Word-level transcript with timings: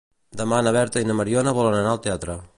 Demà 0.39 0.61
na 0.67 0.73
Berta 0.77 1.03
i 1.05 1.09
na 1.11 1.17
Mariona 1.21 1.55
volen 1.61 1.79
anar 1.83 1.93
al 1.97 2.05
teatre. 2.09 2.43